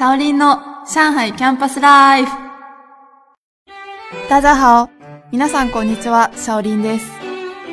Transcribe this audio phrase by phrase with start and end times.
[0.00, 0.56] シャオリンの
[0.86, 2.32] 上海キャンパスライフ。
[4.30, 4.88] 大家好。
[5.30, 7.06] 皆さんこんにちは、シャオリンです。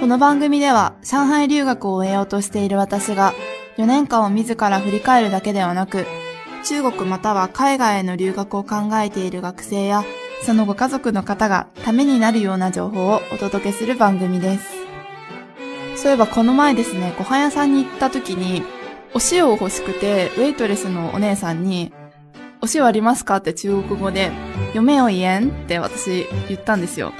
[0.00, 3.32] この番組では、上海留学を終えようとしている私が、
[3.78, 6.04] 4年間を自ら振り返るだけではなく、
[6.62, 10.04] 中国または海外への留学を考えている学生や、
[10.44, 14.66] そのご家族の方がためになるような情報をお届けする番組です。
[15.96, 18.62] そういえばこの前ですね、ご飯屋さんに行った時に、
[19.14, 21.94] お塩を欲しくて、ウェイトレスのお姉さんに、
[22.62, 23.36] お塩ありますか？
[23.36, 24.30] って中国語で、
[24.68, 25.48] 読めよ言えん？
[25.48, 27.12] って私言ったんですよ。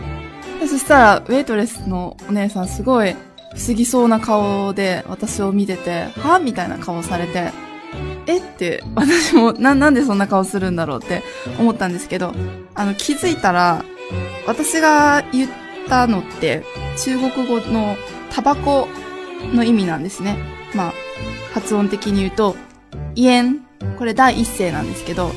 [0.60, 3.16] そしたら、ウェイトレスのお姉さんすごい不
[3.66, 6.38] 思議そうな顔で私を見てて、は？
[6.38, 7.50] みたいな顔されて、
[8.26, 8.38] え？
[8.38, 11.22] って私もな、なんでそんな顔するんだろうって
[11.58, 12.34] 思ったんですけど、
[12.74, 13.84] あの気づいたら、
[14.46, 15.50] 私が言っ
[15.88, 16.64] たのって
[17.02, 17.96] 中国語の
[18.30, 18.88] タバコ
[19.54, 20.36] の意味なんですね。
[20.74, 20.92] まあ、
[21.54, 22.54] 発音的に言うと、
[23.16, 23.66] イエン、
[23.98, 25.30] これ第一声なんですけど、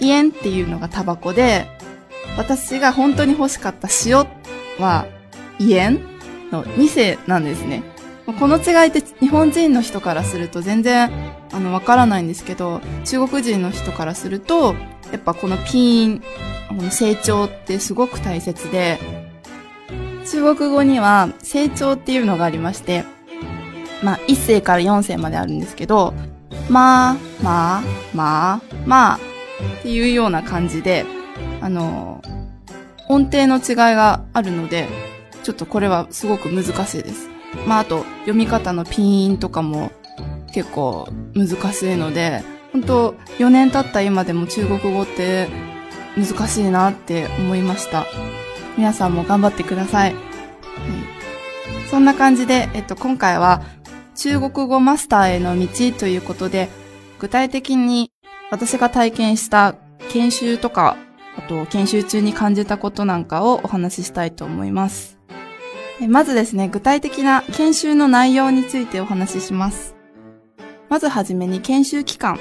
[0.00, 1.66] イエンっていうのがタバコで、
[2.36, 4.26] 私が本当に欲しかった塩
[4.78, 5.06] は、
[5.58, 6.00] イエン
[6.50, 7.82] の二世なんですね。
[8.38, 11.10] この違いって日本人の人からすると全然
[11.52, 14.74] あのわからないんですけど、中国人の人からすると、
[15.10, 16.22] やっぱこのピーン、
[16.68, 18.98] この成長ってすごく大切で、
[20.30, 23.04] 中国語には成長っていうのがありまして、
[24.02, 26.14] まあ、1世から4世まであるんですけど、
[26.68, 27.82] まあ、まあ、
[28.14, 29.16] まあ、まあ、
[29.80, 31.04] っていうような感じで、
[31.60, 32.22] あの、
[33.08, 34.88] 音程の違いがあるので、
[35.42, 37.28] ちょっとこれはすごく難しいです。
[37.66, 39.90] まあ、あと、読み方のピーンとかも
[40.54, 45.48] 結構難しいので、本当4年経った今でも中国語って
[46.16, 48.06] 難しいなって思いました。
[48.76, 50.14] 皆さんも頑張ってください。
[50.14, 53.62] はい、そんな感じで、えっと、今回は
[54.22, 55.66] 中国語マスターへの道
[55.98, 56.68] ということで、
[57.18, 58.12] 具体的に
[58.52, 59.74] 私が体験した
[60.10, 60.96] 研修とか、
[61.36, 65.18] あと研修中に感じたことなんかをお話ししたいと思います。
[66.08, 69.96] まずですね、具体的な研修の内容についてお話しします。
[70.88, 72.38] まずはじめに研修期間。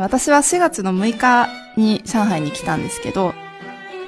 [0.00, 3.32] 私は4月の6日に上海に来たんですけど、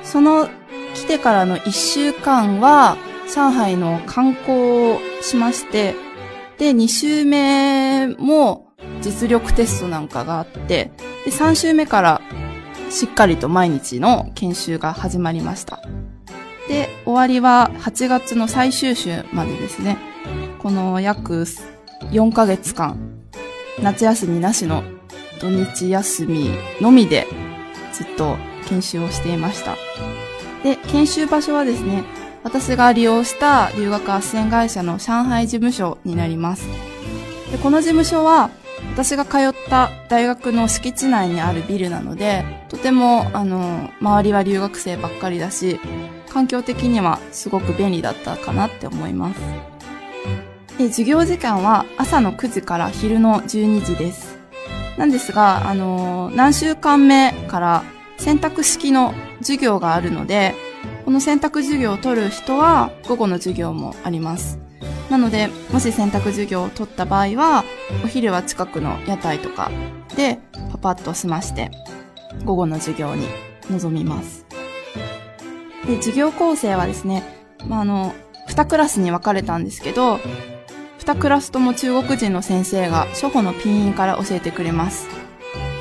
[0.02, 0.48] その
[0.94, 2.96] 来てからの1週間は
[3.32, 5.94] 上海の観光をしまして、
[6.58, 10.90] で、2週目も実力テストなんかがあって、
[11.24, 12.20] で、3週目から
[12.90, 15.80] しっかりと毎日の研修が始まりました。
[16.68, 19.96] で、終わりは8月の最終週までですね。
[20.58, 21.46] この約
[22.10, 22.98] 4ヶ月間、
[23.80, 24.82] 夏休みなしの
[25.40, 27.26] 土日休みのみで
[27.92, 28.36] ずっと
[28.66, 29.76] 研修をしていました。
[30.62, 32.02] で、研修場所はですね、
[32.42, 36.66] 私が利用した留学斡旋会社の上海事務所になります。
[37.50, 38.50] でこの事務所は
[38.92, 45.80] 私が通った大学の敷地内にあるビルなので、とても、あの、周りは留学生ばっかりだし、
[46.30, 49.40] 環境的にはすごく便利だったかなって思います。
[50.78, 54.38] で、授業時間は朝の9時から昼の12時です。
[54.96, 57.84] なんですが、あの、何週間目から
[58.16, 60.54] 選択式の授業があるので、
[61.08, 64.58] この選択授業を取る人は午後の授業もあります。
[65.08, 67.64] なので、もし選択授業を取った場合は、
[68.04, 69.70] お昼は近くの屋台とか
[70.16, 70.38] で
[70.70, 71.70] パパッと済まして、
[72.44, 73.26] 午後の授業に
[73.70, 74.44] 臨みます。
[75.86, 77.22] で、授業構成はですね、
[77.66, 78.14] まあ、あの、
[78.46, 80.20] 二クラスに分かれたんですけど、
[80.98, 85.08] 二クラスとも中国人の先生が初歩のピンインから教えてくれます。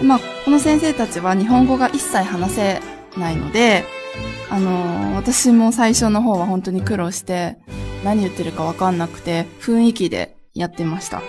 [0.02, 2.82] まあ、この先生たちは日本語が一切話せ
[3.18, 3.84] ないので、
[4.50, 7.58] あの、私も最初の方は本当に苦労して、
[8.04, 11.22] 何言ってるかわかんなくて、雰囲気でやってました。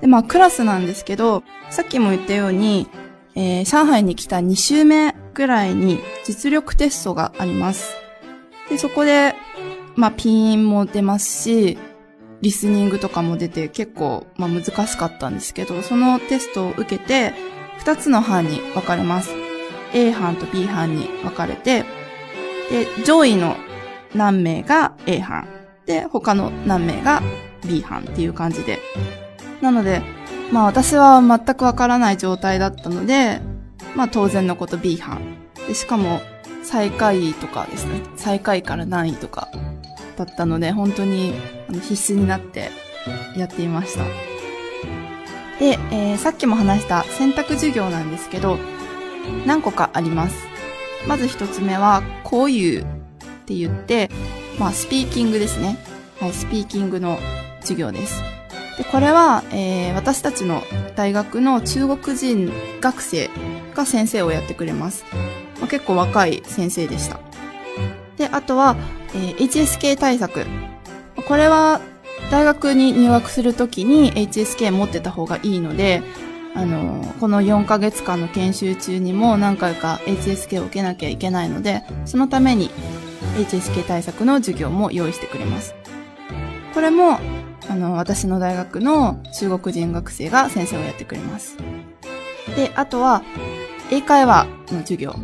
[0.00, 2.88] で、まあ、クラスなんですけど、さっきも言ったように、
[3.34, 7.94] えー、上海に来た2週目ぐらいに実力テストがあります。
[8.68, 9.34] で、そこで、
[9.94, 11.78] まあ、ピンも出ますし、
[12.42, 17.32] リスニングとかも出て結構、まあ、難しかったんですけど、そのテストを受けて、
[17.80, 19.45] 2つの班に分かれます。
[19.92, 21.84] A 班と B 班に分かれて、
[22.70, 23.56] で、上位の
[24.14, 25.46] 何名が A 班、
[25.86, 27.22] で、他の何名が
[27.66, 28.80] B 班っていう感じで。
[29.60, 30.02] なので、
[30.52, 33.40] まあ私は全くわからない状態だったので、
[33.94, 35.20] まあ当然のこと B 班。
[35.66, 36.20] で、しかも
[36.62, 39.48] 最下位とかですね、最下位から何位とか
[40.16, 41.34] だったので、本当に
[41.82, 42.70] 必死になって
[43.36, 44.04] やっていました。
[45.58, 48.58] で、えー、さっきも話した選択授業なんですけど、
[49.46, 50.46] 何個かあります。
[51.06, 52.84] まず一つ目は、こういうっ
[53.46, 54.10] て言って、
[54.58, 55.78] まあ、スピーキングですね。
[56.20, 57.18] はい、スピーキングの
[57.60, 58.22] 授業です。
[58.78, 60.62] で、これは、えー、私たちの
[60.96, 63.30] 大学の中国人学生
[63.74, 65.04] が先生をやってくれます。
[65.60, 67.20] まあ、結構若い先生でした。
[68.16, 68.76] で、あとは、
[69.14, 70.44] えー、HSK 対策。
[71.28, 71.80] これは、
[72.30, 76.02] 大学に入学するときに HSK 持ってた方がいいので、
[76.56, 82.70] あの、この4ヶ月間の研修中にも何回か HSK を受けなきゃいけないので、そのために
[83.36, 85.74] HSK 対策の授業も用意してくれます。
[86.72, 87.18] これも、
[87.68, 91.58] あの、私の大学の中国人学生が先生をやってくれます。
[92.56, 93.22] で、あとは、
[93.90, 95.14] 英会話の授業。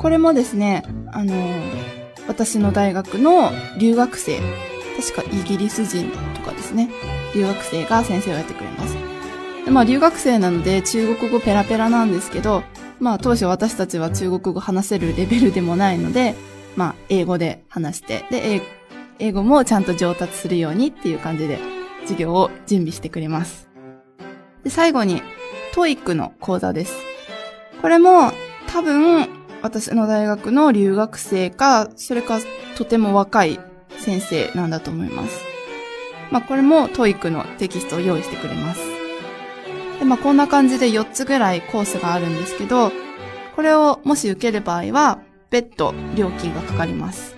[0.00, 1.34] これもですね、あの、
[2.28, 4.38] 私の大学の留学生、
[5.00, 6.90] 確かイギリス人とかですね、
[7.34, 9.01] 留学生が先生をやってくれます。
[9.70, 12.62] まあ留学生なので中国語ペラペラなんですけど、
[13.00, 16.34] まあ当初私たちは中国語話せるレベルでもないので、
[16.76, 18.62] まあ英語で話して、で、
[19.18, 21.58] 英語もちゃんと上達するようにっていう感じで
[22.02, 23.68] 授業を準備してくれます。
[24.64, 25.22] で、最後に、
[25.74, 26.94] TOEIC の講座です。
[27.80, 28.32] これも
[28.68, 29.26] 多分
[29.62, 32.38] 私の大学の留学生か、それか
[32.76, 33.58] とても若い
[33.98, 35.44] 先生なんだと思います。
[36.30, 38.91] まあこれも TOEIC のテキストを用意してくれます。
[40.02, 42.90] で、まあこんな感じで4つぐらいコースがあるんですけど、
[43.54, 47.36] これをもし受ける場合は、別途料金がかかります。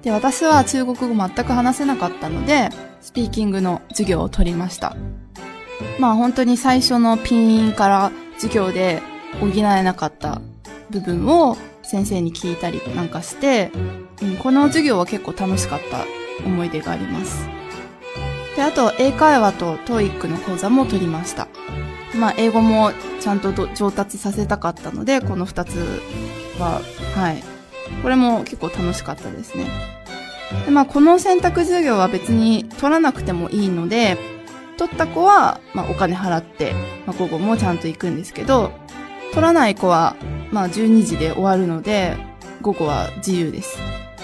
[0.00, 2.70] で、私は中国語全く話せなかったので、
[3.02, 4.96] スピーキングの授業を取りました。
[5.98, 9.02] まあ本当に最初のピンインから授業で
[9.40, 10.40] 補えなかった
[10.88, 13.70] 部分を先生に聞いたりなんかして、
[14.22, 16.06] うん、この授業は結構楽しかった
[16.46, 17.46] 思い出があります。
[18.56, 21.48] で、あと英会話と TOEIC の講座も取りました。
[22.14, 26.02] まあ英語もちゃんと上達させたかったので、この二つ
[26.58, 26.80] は、
[27.14, 27.42] はい、
[28.02, 29.66] これも結構楽しかったですね。
[30.64, 34.16] でまあ、この選択授業は別に取らなくてもいいので、
[34.78, 36.72] 取った子は、まあ、お金払って、
[37.06, 38.72] まあ、午後もちゃんと行くんですけど、
[39.32, 40.16] 取らない子は、
[40.50, 42.16] まあ、12時で終わるので、
[42.62, 43.78] 午後は自由です。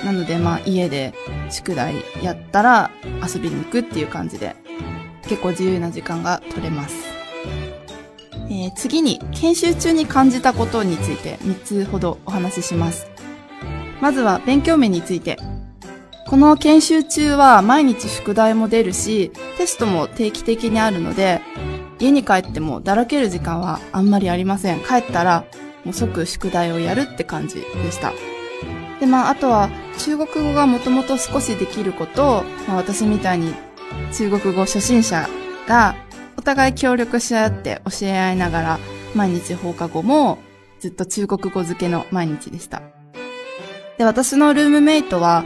[0.04, 1.12] なので、まあ、家で
[1.50, 2.90] 宿題やったら
[3.22, 4.56] 遊びに行くっていう感じで、
[5.28, 7.13] 結構自由な時間が取れます。
[8.48, 13.06] えー、次に、研修中に感じたことについて3つほどお話しします。
[14.00, 15.38] まずは勉強面について。
[16.26, 21.40] この研修中は毎日宿題も出るし、テストも定期的にあるので、
[22.00, 24.80] 家に帰ってもだらける時間はあんまりありません。
[24.80, 25.44] 帰ったら
[25.84, 28.12] もう即宿題をやるって感じでした。
[29.00, 29.68] で、まあ、あとは
[29.98, 33.54] 中国語がもともと少しできることを、まあ、私みたいに
[34.12, 35.28] 中国語初心者
[35.68, 35.94] が
[36.44, 38.78] 互い協力し合って教え合いながら
[39.14, 40.38] 毎日放課後も
[40.80, 42.82] ずっと中国語漬けの毎日でした。
[43.96, 45.44] で、私のルームメイトは、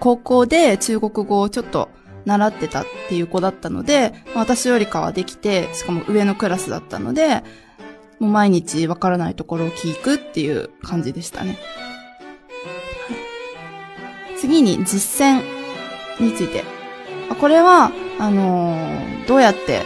[0.00, 1.90] 高校で中国語をちょっと
[2.24, 7.44] 習ってたっていう子だったので、私よりかはできて、しかも上のクラスだったので、
[8.18, 11.58] もう毎日わからないところを聞くっていう感じでしたね。
[14.38, 15.42] 次に実践
[16.18, 16.64] について。
[17.40, 18.76] これは、あの、
[19.28, 19.82] どうやって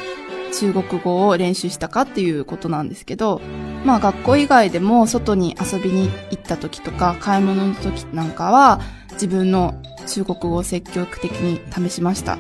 [0.59, 3.41] 中国語を練習したかっていうことなんですけど、
[3.85, 8.81] まあ学校以外でも外に遊びに行った時とか買い物の時なんかは
[9.13, 12.39] 自分の中国語を積極的に試しました。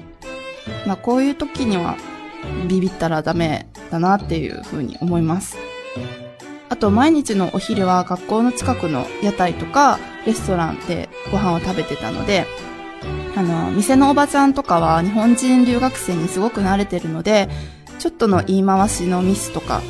[0.87, 1.97] まあこういう時には
[2.69, 5.57] ビビったらダメだなっていうふうに思います。
[6.69, 12.47] あと毎日のお昼は学校の近くの屋台とかレストランでご飯を食べてたので、
[13.37, 17.49] あの、店のおばちゃんとかは日本人留学生にすごく慣れてるので、
[18.05, 19.81] ちょっとの言い回しのミスとか、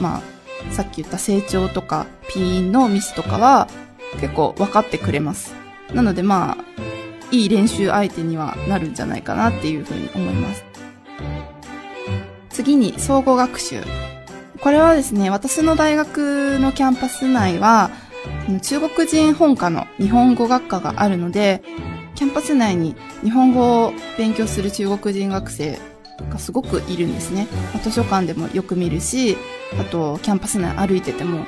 [0.00, 0.22] ま
[0.70, 3.68] あ、さっき言った成長とか、ピーンのミスとかは、
[4.22, 5.54] 結構分かってくれます。
[5.92, 6.64] なのでまあ、
[7.30, 10.64] いい練習相手にはなるんじゃないかなっていうふうに思います。
[12.48, 13.82] 次に、総合学習。
[14.62, 17.90] これはですね、私の大学のキャンパス内は、
[18.62, 21.62] 中国人本科の日本語学科があるので、
[22.14, 25.78] キャンパス内に日本語を勉強する中国人学生
[26.30, 27.46] がすごくいるんですね。
[27.82, 29.36] 図書館でもよく見るし、
[29.80, 31.44] あとキャンパス内歩いてても、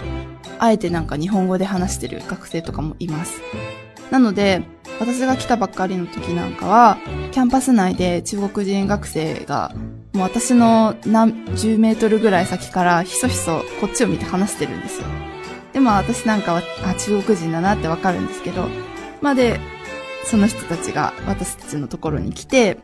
[0.59, 3.41] あえてなんか日本語で話してる学生とかもいます。
[4.11, 4.63] なので、
[4.99, 6.99] 私が来たばっかりの時なんかは、
[7.33, 9.73] キャンパス内で中国人学生が、
[10.13, 15.07] もう私の何十メートルぐらい先からひそひそこっちを見て話してるんですよ。
[15.73, 18.69] でも私なんかは、あ、中国人だなってわかるんですけど、
[19.21, 19.61] まあで、
[20.25, 22.79] その人たちが私たちのところに来て、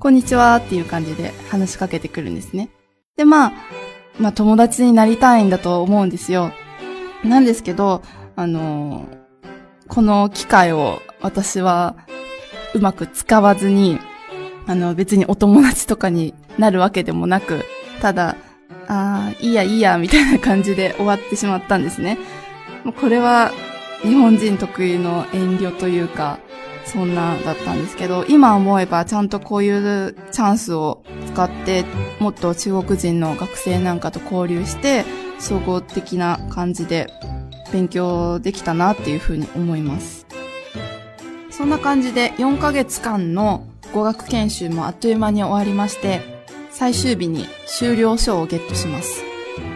[0.00, 2.70] こんにちはっていう感じで話しかけてくるんですね。
[3.16, 3.52] で、まあ、
[4.20, 6.52] まあ友達になりたいんだと思うんですよ。
[7.24, 8.02] なんですけど、
[8.36, 9.08] あの
[9.88, 11.96] この機会を私は
[12.74, 13.98] うまく使わずに、
[14.68, 17.64] あの別にお友達とかになるわけでもなく、
[18.00, 18.36] ただ、
[18.86, 22.18] ああ、いいやいいや、みたいな感じで終わってしまったんですね。
[23.00, 23.50] これは
[24.02, 26.38] 日本人特有の遠慮というか、
[26.88, 31.84] そんなだったんですけど、今思えばちゃんとこういうチャンスを使って、
[32.18, 35.04] もっと中国人の学生なんかと交流して、
[35.38, 37.08] 総合的な感じで
[37.72, 40.26] 勉強できたなっていうふうに思います。
[41.50, 46.22] そんな感じで4ヶ月間の語学研修もあっという間に終わりまして、
[46.70, 49.22] 最終日に修了書をゲットします。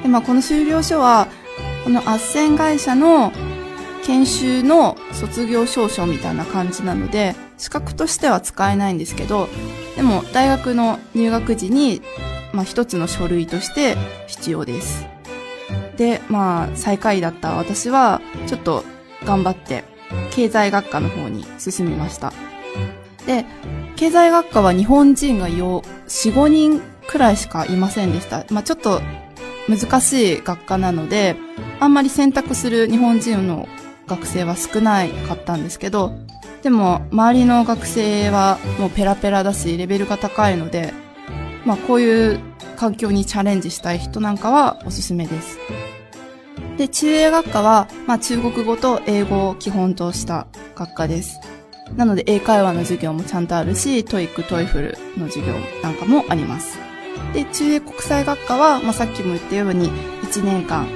[0.03, 1.29] で、まあこの修了書は、
[1.85, 3.33] この斡旋会社の
[4.05, 9.49] 研修の卒業証書みたいな感じなので、資格としては使えないんですけど、
[9.97, 12.03] でも大学の入学時に、
[12.53, 15.07] まあ一つの書類として必要です。
[15.97, 18.85] で、まあ最下位だった私は、ちょっと
[19.25, 19.85] 頑張って
[20.31, 22.33] 経済学科の方に進みました。
[23.27, 23.45] で、
[23.97, 28.45] 経済学科は日本人が、4、5人くらいしかいませんでした。
[28.51, 29.01] まあちょっと
[29.69, 31.37] 難しい学科なので、
[31.79, 33.69] あんまり選択する日本人の
[34.07, 36.13] 学生は少ないかったんですけど、
[36.63, 40.93] でも周りの学生はもうペラペラだし、レベルが高いので、
[41.65, 42.41] まあこういう
[42.77, 45.59] 環境にチャレンジしたい人なんかはおすすめです。
[46.79, 51.41] で、中英学科は、まあ中国語と英語を基本とした学科です。
[51.97, 56.79] なので英会話の授業もちゃんとあるし、 TOEIC、TOEFL の授業なんかもあります。
[57.35, 59.91] で、中英国際学科は、まあさっきも言ったように、
[60.23, 60.87] 1年間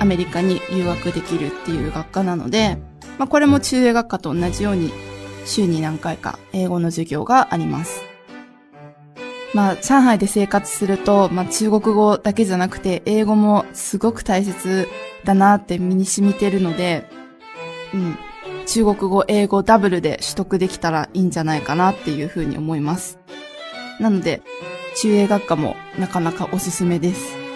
[0.00, 2.78] アメリカに留学できるっていう学科なので、
[3.18, 4.92] まあこれも中英学科と同じように、
[5.44, 8.02] 週に何回か英語の授業があります。
[9.54, 14.88] まあ、上海で生活すると、まあ中国語だけじゃなくて、英語もすごく大切
[15.24, 17.08] だなって身に染みてるので、
[17.94, 18.18] うん。
[18.66, 23.18] 中国語、英語ダブルで取得できたらいいんじゃないかなっていうふうに思います。
[23.98, 24.42] なので、
[25.00, 27.47] 中英学科もなかなかおすすめです。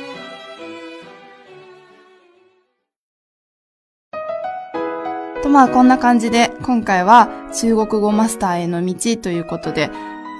[5.53, 9.91] まあこんな感じで今回は中国語マスターへの道ということで、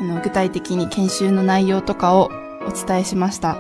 [0.01, 2.31] あの具体的に研修の内容とかを
[2.67, 3.59] お伝えしました。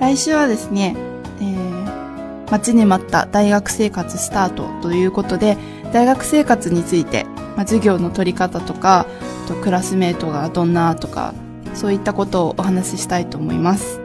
[0.00, 0.96] 来週はですね、
[1.40, 5.58] えー、待ちに待った大学生活スタートということで、
[5.92, 9.04] 大学生活について、まあ、授業の取り方とか、
[9.46, 11.34] とクラスメートがどんなとか、
[11.74, 14.00] そういったことをお話ししたいと思います。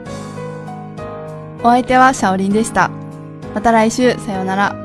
[1.64, 2.92] お相手はシャオリンでした。
[3.54, 4.85] また来週、さようなら。